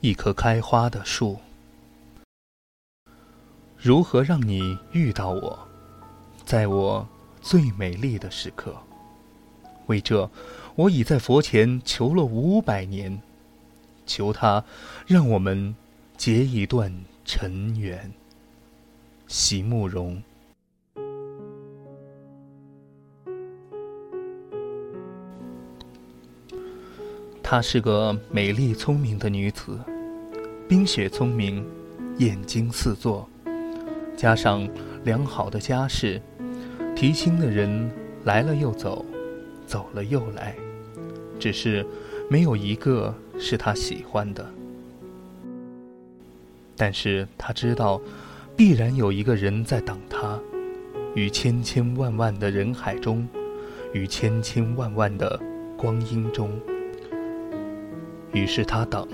[0.00, 1.38] 一棵开花的树。
[3.76, 5.58] 如何让你遇到我，
[6.44, 7.06] 在我
[7.40, 8.76] 最美丽的时刻？
[9.86, 10.30] 为这，
[10.74, 13.20] 我已在佛前求了五百年，
[14.04, 14.62] 求他
[15.06, 15.74] 让我们
[16.16, 16.92] 结一段
[17.24, 18.12] 尘缘。
[19.26, 20.22] 席慕容。
[27.48, 29.78] 她是个美丽聪明的女子，
[30.68, 31.64] 冰雪聪明，
[32.18, 33.30] 眼睛四座，
[34.16, 34.68] 加上
[35.04, 36.20] 良好的家世，
[36.96, 37.88] 提亲的人
[38.24, 39.06] 来了又走，
[39.64, 40.56] 走了又来，
[41.38, 41.86] 只是
[42.28, 44.44] 没有一个是她喜欢的。
[46.76, 48.00] 但是她知道，
[48.56, 50.36] 必然有一个人在等她，
[51.14, 53.24] 于千千万万的人海中，
[53.92, 55.40] 于千千万万的
[55.76, 56.50] 光阴中。
[58.36, 59.08] 于是他等，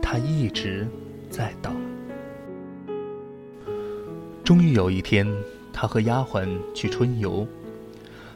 [0.00, 0.86] 他一直
[1.28, 1.74] 在等。
[4.44, 5.26] 终于有一天，
[5.72, 7.44] 他和丫鬟去春游，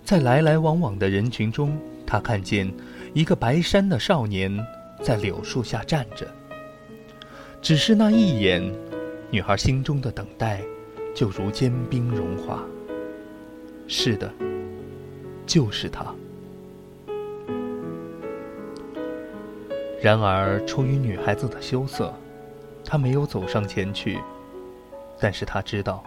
[0.02, 2.68] 在来来往往的人群中，他看见
[3.14, 4.52] 一个白衫的少年
[5.00, 6.26] 在柳树下站着。
[7.62, 8.60] 只是那一眼，
[9.30, 10.60] 女孩心中的等待
[11.14, 12.64] 就如坚冰融化。
[13.86, 14.28] 是的，
[15.46, 16.12] 就是他。
[20.00, 22.14] 然而，出于女孩子的羞涩，
[22.84, 24.18] 她没有走上前去。
[25.18, 26.04] 但是她知道，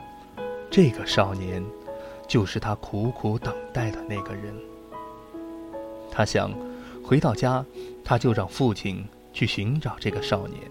[0.69, 1.61] 这个少年，
[2.25, 4.55] 就是她苦苦等待的那个人。
[6.09, 6.51] 她想，
[7.03, 7.65] 回到家，
[8.01, 10.61] 她就让父亲去寻找这个少年。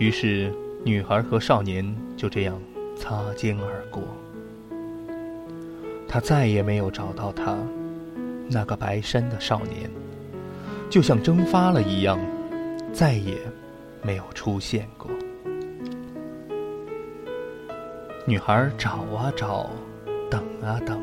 [0.00, 0.52] 于是，
[0.84, 2.60] 女孩和少年就这样
[2.96, 4.02] 擦肩而过。
[6.08, 7.56] 她再也没有找到他，
[8.50, 9.88] 那个白衫的少年。
[10.90, 12.18] 就像蒸发了一样，
[12.92, 13.36] 再也
[14.02, 15.10] 没有出现过。
[18.26, 19.70] 女孩找啊找，
[20.30, 21.00] 等啊等，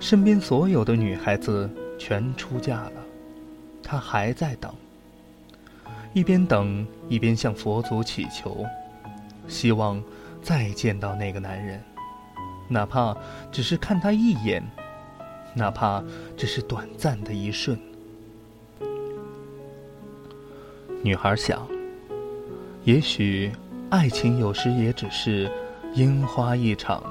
[0.00, 2.92] 身边所有的女孩子全出嫁了，
[3.82, 4.72] 她还在等。
[6.12, 8.64] 一边等，一边向佛祖祈求，
[9.48, 10.02] 希望
[10.42, 11.80] 再见到那个男人，
[12.68, 13.16] 哪怕
[13.50, 14.62] 只是看他一眼，
[15.54, 16.02] 哪怕
[16.36, 17.76] 只是短暂的一瞬。
[21.04, 21.68] 女孩想，
[22.84, 23.52] 也许
[23.90, 25.52] 爱情有时也只是
[25.96, 27.04] 烟花一场，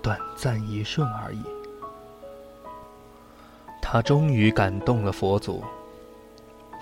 [0.00, 1.42] 短暂一瞬而已。
[3.82, 5.62] 她终于感动了佛祖。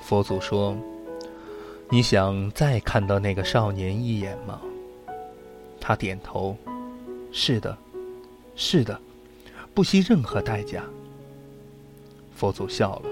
[0.00, 0.76] 佛祖说
[1.90, 4.60] ：“你想再看到那个少年一眼吗？”
[5.80, 6.56] 他点头
[7.32, 7.76] ：“是的，
[8.54, 8.96] 是的，
[9.74, 10.84] 不惜任何代价。”
[12.32, 13.02] 佛祖笑了：“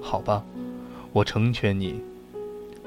[0.00, 0.44] 好吧，
[1.12, 2.00] 我成全你。”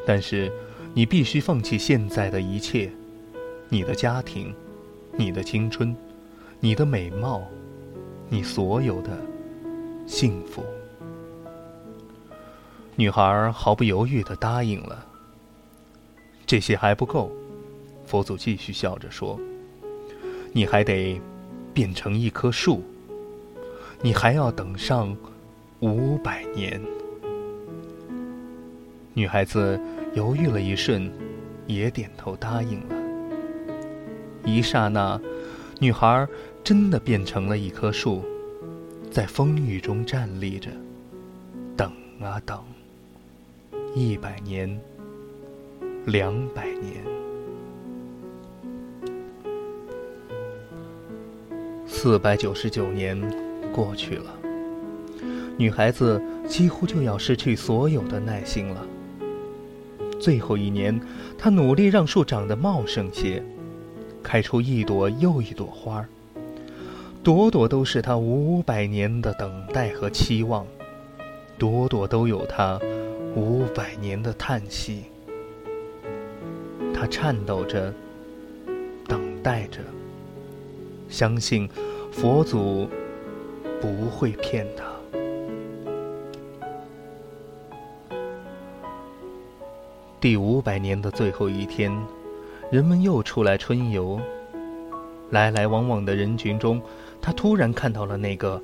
[0.06, 0.52] 但是，
[0.94, 2.92] 你必须放弃现在的一切，
[3.70, 4.54] 你的家庭，
[5.16, 5.96] 你的青春，
[6.60, 7.42] 你的美貌，
[8.30, 9.18] 你所有的
[10.08, 10.64] 幸福。
[12.96, 15.06] 女孩毫不犹豫的答应了。
[16.46, 17.32] 这些还不够，
[18.06, 19.40] 佛祖继续笑着说
[20.52, 21.20] ：“你还得
[21.74, 22.84] 变成一棵树，
[24.02, 25.16] 你还要等上
[25.80, 26.82] 五百年。”
[29.14, 29.78] 女孩子
[30.14, 31.12] 犹豫了一瞬，
[31.68, 32.96] 也点头答应了。
[34.46, 35.20] 一刹那，
[35.80, 36.26] 女孩
[36.64, 38.24] 真的变成了一棵树，
[39.12, 40.70] 在风雨中站立着，
[41.76, 42.58] 等啊等。
[43.94, 44.80] 一百年，
[46.06, 47.04] 两百年，
[51.86, 53.20] 四百九十九年
[53.74, 54.34] 过去了，
[55.58, 58.88] 女孩子几乎就要失去所有的耐心了。
[60.22, 61.02] 最后一年，
[61.36, 63.44] 他努力让树长得茂盛些，
[64.22, 66.08] 开出一朵又一朵花儿，
[67.24, 70.64] 朵朵都是他五百年的等待和期望，
[71.58, 72.80] 朵朵都有他
[73.36, 75.06] 五百年的叹息。
[76.94, 77.91] 他颤抖着，
[79.08, 79.79] 等待着，
[81.09, 81.68] 相信
[82.12, 82.88] 佛祖
[83.82, 84.81] 不会骗他。
[90.22, 91.91] 第五百年的最后一天，
[92.70, 94.22] 人们又出来春游。
[95.32, 96.79] 来来往往的人群中，
[97.20, 98.62] 他突然看到了那个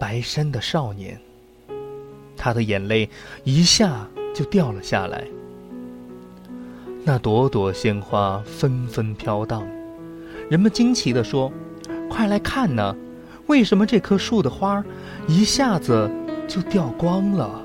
[0.00, 1.20] 白衫的少年。
[2.38, 3.10] 他的眼泪
[3.42, 5.24] 一下就掉了下来。
[7.04, 9.62] 那朵朵鲜花纷纷飘荡，
[10.48, 11.52] 人们惊奇地说
[12.08, 12.96] ：“快来看呢！
[13.46, 14.82] 为什么这棵树的花
[15.28, 16.10] 一下子
[16.48, 17.60] 就掉光了？”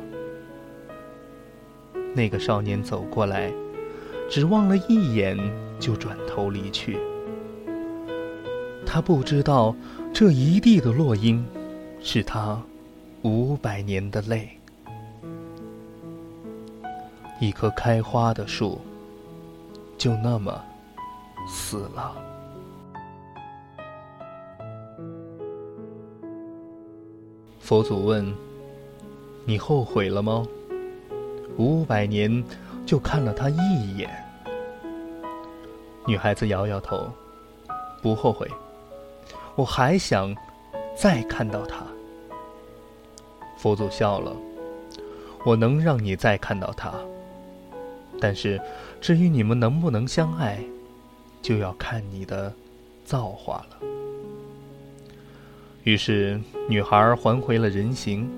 [2.13, 3.51] 那个少年走过来，
[4.29, 5.37] 只望了一眼
[5.79, 6.97] 就转头离去。
[8.85, 9.75] 他不知道，
[10.13, 11.45] 这一地的落英，
[12.01, 12.59] 是他
[13.21, 14.49] 五百年的泪。
[17.39, 18.81] 一棵开花的树，
[19.97, 20.61] 就那么
[21.47, 22.15] 死了。
[27.59, 28.33] 佛祖问
[29.45, 30.45] ：“你后悔了吗？”
[31.59, 32.41] 五百年，
[32.85, 34.09] 就看了他一眼。
[36.07, 37.11] 女孩子摇摇头，
[38.01, 38.49] 不后悔。
[39.55, 40.33] 我还想
[40.95, 41.85] 再看到他。
[43.57, 44.33] 佛祖笑了，
[45.45, 46.93] 我能让你再看到他，
[48.21, 48.59] 但是
[49.01, 50.63] 至于你们能不能相爱，
[51.41, 52.53] 就要看你的
[53.03, 53.77] 造化了。
[55.83, 56.39] 于是
[56.69, 58.29] 女孩还回了人形，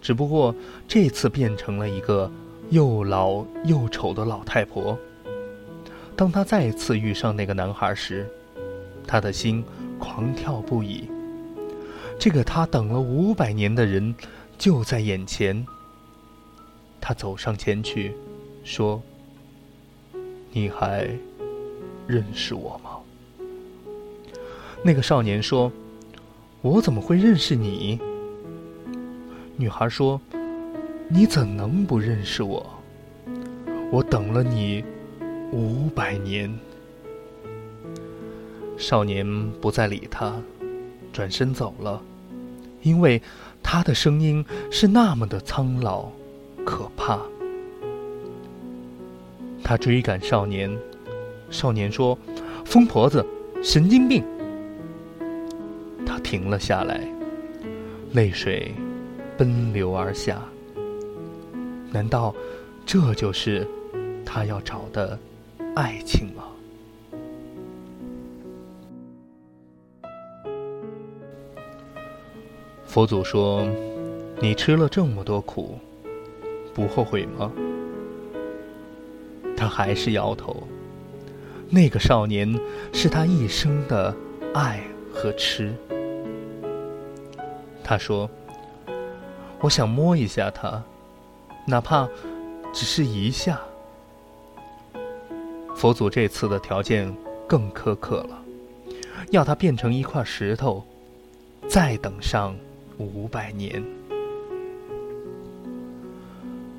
[0.00, 0.54] 只不过
[0.86, 2.30] 这次变成了一个
[2.70, 4.98] 又老又丑的老太婆。
[6.16, 8.28] 当她再次遇上那个男孩时，
[9.06, 9.64] 她的心。
[10.02, 11.10] 狂跳不已。
[12.18, 14.14] 这个她等了五百年的人，
[14.56, 15.62] 就在眼前。
[17.02, 18.14] 他走上前去，
[18.64, 19.02] 说
[20.52, 21.06] ：“你还
[22.06, 22.92] 认识我吗？”
[24.82, 25.70] 那个少年说
[26.62, 28.00] ：“我怎么会认识你？”
[29.60, 30.18] 女孩说
[31.06, 32.66] ：“你怎能不认识我？
[33.92, 34.82] 我等了你
[35.52, 36.50] 五百年。”
[38.78, 39.26] 少年
[39.60, 40.34] 不再理他，
[41.12, 42.02] 转身走了，
[42.80, 43.20] 因为
[43.62, 46.08] 他的声音是那么的苍老、
[46.64, 47.20] 可怕。
[49.62, 50.74] 他追赶少年，
[51.50, 52.18] 少年说
[52.64, 53.22] ：“疯婆子，
[53.62, 54.24] 神经病。”
[56.06, 57.06] 他停了下来，
[58.14, 58.74] 泪水
[59.40, 60.38] 奔流而下。
[61.90, 62.34] 难道
[62.84, 63.66] 这就是
[64.22, 65.18] 他要找的
[65.74, 66.44] 爱情吗？
[72.84, 73.66] 佛祖说
[74.42, 75.78] ：“你吃了这么多苦，
[76.74, 77.50] 不后悔吗？”
[79.56, 80.62] 他还是摇头。
[81.70, 82.60] 那个少年
[82.92, 84.14] 是他一生的
[84.52, 84.82] 爱
[85.14, 85.72] 和痴。
[87.82, 88.28] 他说
[89.60, 90.82] ：“我想摸一下它，
[91.66, 92.08] 哪怕
[92.72, 93.60] 只是一下。”
[95.76, 97.14] 佛祖这次的条件
[97.46, 98.42] 更苛刻了，
[99.30, 100.84] 要它变成一块石头，
[101.68, 102.54] 再等上。
[102.98, 103.82] 五百年，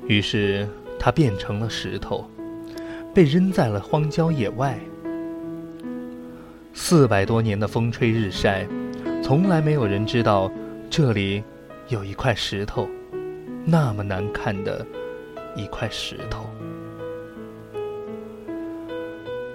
[0.06, 0.68] 于是
[1.00, 2.24] 它变成了石头，
[3.12, 4.78] 被扔在了荒郊野外。
[6.72, 8.68] 四百多年的风吹日晒，
[9.20, 10.48] 从来没有人知道
[10.88, 11.42] 这里
[11.92, 12.88] 有一块石头，
[13.66, 14.84] 那么难看的
[15.54, 16.48] 一块石头。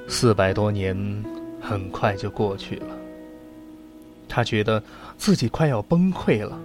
[0.08, 0.96] 四百多年
[1.60, 2.96] 很快就过去了。
[4.30, 4.82] 他觉得
[5.18, 6.60] 自己快要崩溃了，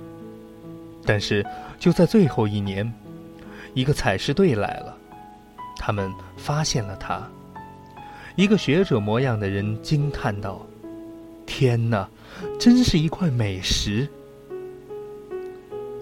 [1.06, 1.42] 但是
[1.78, 2.92] 就在最后一年，
[3.72, 4.94] 一个采石队来了，
[5.78, 7.26] 他们发现了他。
[8.36, 10.60] 一个学者模样的人惊叹道
[11.46, 12.06] ：“天哪，
[12.60, 14.06] 真是一块美石！”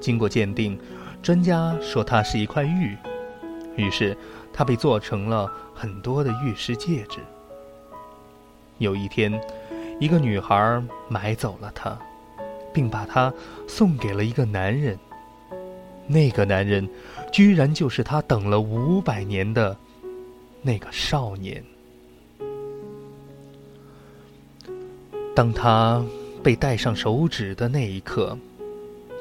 [0.00, 0.78] 经过鉴定，
[1.22, 2.96] 专家说它是一块玉，
[3.76, 4.16] 于是
[4.52, 7.20] 它被做成了很多的玉石戒指。
[8.78, 9.40] 有一天。
[10.00, 11.94] 一个女孩买走了它，
[12.72, 13.30] 并把它
[13.68, 14.98] 送给了一个男人。
[16.06, 16.88] 那个男人，
[17.30, 19.76] 居然就是他等了五百年的
[20.62, 21.62] 那个少年。
[25.36, 26.02] 当他
[26.42, 28.38] 被戴上手指的那一刻，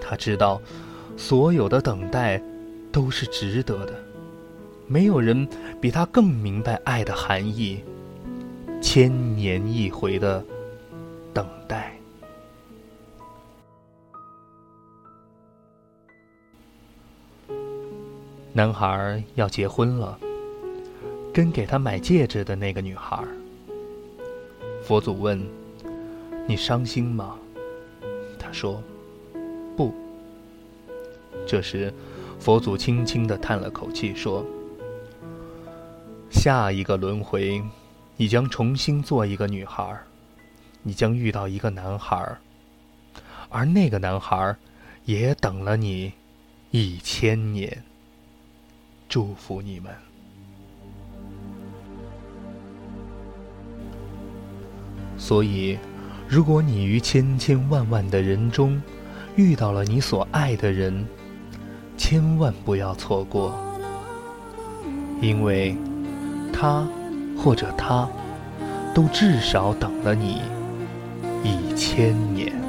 [0.01, 0.61] 他知道，
[1.17, 2.41] 所有的等待
[2.91, 3.93] 都是值得的。
[4.87, 5.47] 没有人
[5.79, 7.83] 比他更明白爱的含义。
[8.81, 10.43] 千年一回的。
[11.31, 11.93] 等待。
[18.51, 20.19] 男孩要结婚了，
[21.31, 23.23] 跟给他买戒指的那个女孩。
[24.81, 25.39] 佛祖问
[26.47, 27.37] ：“你伤心吗？”
[28.39, 28.81] 他说：“。”
[31.49, 31.91] 这时，
[32.39, 34.45] 佛祖轻轻的叹了口气，说
[36.29, 37.59] ：“下一个轮回，
[38.17, 39.99] 你将重新做一个女孩。”
[40.83, 42.37] 你将遇到一个男孩，
[43.49, 44.55] 而那个男孩
[45.05, 46.13] 也等了你
[46.69, 47.83] 一千年。
[49.09, 49.91] 祝福你们。
[55.17, 55.79] 所以，
[56.27, 58.79] 如果你于千千万万的人中
[59.35, 61.05] 遇到了你所爱的人，
[61.99, 63.53] 千万不要错过，
[65.21, 65.75] 因为
[66.53, 66.87] 他
[67.37, 68.07] 或者他
[68.95, 70.41] 都至少等了你
[71.43, 72.68] 一千年。